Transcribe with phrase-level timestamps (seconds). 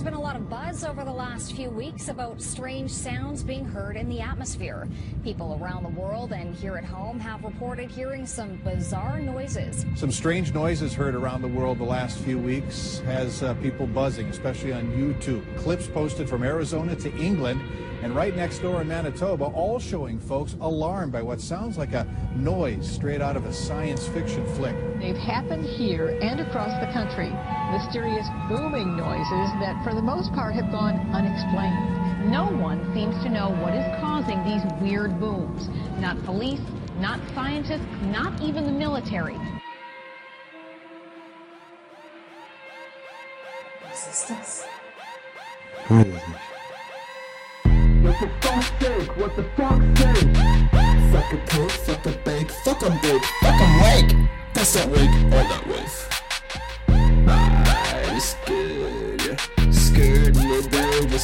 [0.00, 3.66] There's been a lot of buzz over the last few weeks about strange sounds being
[3.66, 4.88] heard in the atmosphere.
[5.22, 9.84] People around the world and here at home have reported hearing some bizarre noises.
[9.96, 14.28] Some strange noises heard around the world the last few weeks has uh, people buzzing,
[14.28, 15.44] especially on YouTube.
[15.58, 17.60] Clips posted from Arizona to England
[18.02, 22.06] and right next door in Manitoba, all showing folks alarmed by what sounds like a
[22.34, 24.74] noise straight out of a science fiction flick.
[24.98, 27.30] They've happened here and across the country.
[27.70, 32.30] Mysterious booming noises that, for the most part, have gone unexplained.
[32.30, 35.68] No one seems to know what is causing these weird booms.
[35.98, 36.60] Not police,
[36.98, 39.38] not scientists, not even the military.
[43.88, 44.64] Resistance.
[45.88, 46.06] What
[48.20, 49.16] the fuck's sake?
[49.16, 50.79] What the fuck's sake?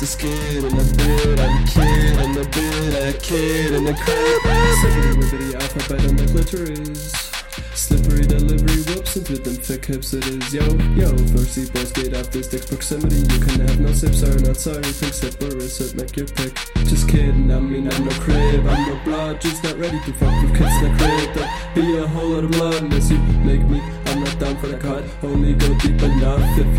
[0.00, 1.40] A scared in the bed.
[1.40, 4.42] I'm a kid in the bed, a kid in the crib.
[4.80, 7.32] Second wibbity alphabet on the clitoris.
[7.74, 10.54] Slippery delivery, whoops, into them thick hips it is.
[10.54, 10.64] Yo,
[10.96, 13.16] yo, thirsty boys get off this dick's proximity.
[13.16, 16.26] You can have no sips, are not sorry, think sip or is it, make your
[16.26, 16.54] pick.
[16.88, 20.42] Just kidding, I mean, I'm no crib, I'm no blood, just not ready to fuck
[20.42, 21.74] with kids in the crib.
[21.74, 24.78] Be a whole lot of blood unless you make me, I'm not down for the
[24.78, 25.04] cut.
[25.22, 26.71] Only go deep enough if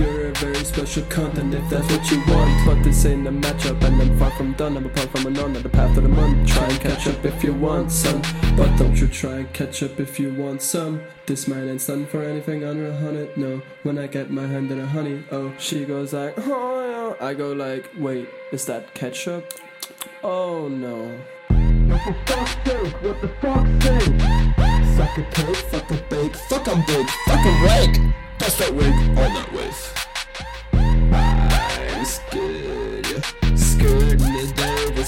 [0.97, 2.65] a special content, if that's what you want.
[2.65, 4.77] But this ain't a matchup, and I'm far from done.
[4.77, 6.47] I'm apart from a none on the path of the month.
[6.47, 8.21] Try and catch up if you want some,
[8.55, 11.01] but don't you try and catch up if you want some.
[11.25, 13.61] This man ain't stunned for anything under a hundred, no.
[13.83, 17.27] When I get my hand in a honey, oh, she goes like, oh, yeah.
[17.27, 19.53] I go like, wait, is that ketchup?
[20.23, 21.11] Oh no.
[21.87, 23.01] What the fuck's sake?
[23.01, 24.21] What the fuck's sake?
[24.95, 28.13] Suck a toad, fuck a bake, fuck em big, fuck em rake.
[28.39, 29.62] That's that wig, all that.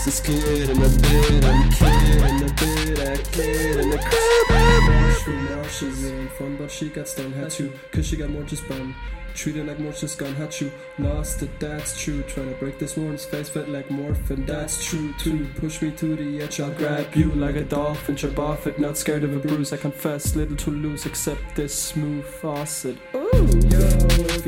[0.06, 1.46] Day, just a in the bed.
[1.46, 5.18] I'm kid in the bed, a kid in the crib.
[5.20, 8.44] True now she's ain't fun, but she got stung, had to, cause she got more
[8.44, 8.96] just bum.
[9.34, 12.24] Treated like more just gone, had you lost it, that's true.
[12.24, 15.46] Trying to break this one's face, felt like morphin', that's true too.
[15.58, 18.98] Push me to the edge, I'll grab you like a dolphin, jump off it, not
[18.98, 19.74] scared of a bruise.
[19.74, 22.98] I confess, little to lose, except this smooth faucet.
[23.14, 23.95] Ooh, yo,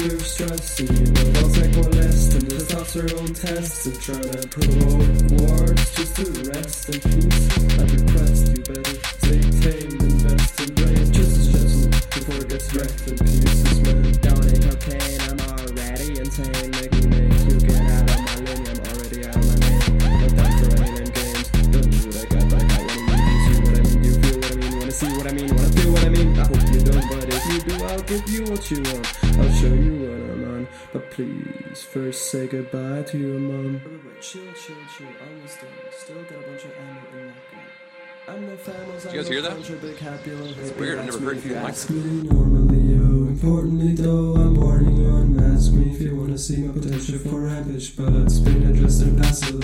[0.07, 4.47] if you're stressing, you know, I'll take more less than testosterone tests and try to
[4.47, 7.57] provoke wars just to rest in peace.
[7.77, 9.46] I request you better stay
[27.97, 29.23] I'll give you what you want.
[29.39, 30.67] I'll show you what I'm on.
[30.93, 33.73] But please, first say goodbye to your mom.
[33.73, 35.69] Wait, wait, wait, chill, chill, chill, almost done.
[35.97, 37.65] Still got a bunch of ammo in that gun.
[38.27, 39.57] I'm no famous, Did you guys hear that?
[39.57, 43.29] It's weird, I've never heard anything like Ask me normally, yo.
[43.29, 47.95] Importantly, though, I'm warning you, unmask me if you wanna see my potential for rampage.
[47.97, 49.56] But it's been addressed in passive,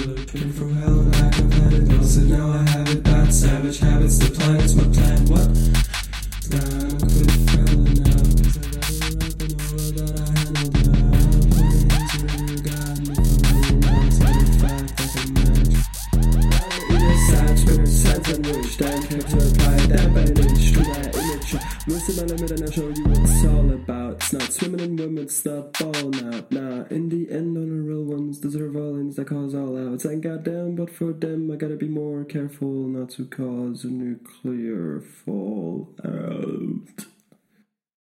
[17.73, 21.53] Sad sandwich, damn character apply that bandage to my image.
[21.87, 24.13] Most of my limit and I'll show you what it's all about.
[24.17, 26.51] It's not swimming in women, it's not balling out.
[26.51, 30.05] Nah, in the end, only real ones deserve all ends that cause all outs.
[30.05, 35.01] And goddamn, but for them, I gotta be more careful not to cause a nuclear
[35.25, 37.07] fallout.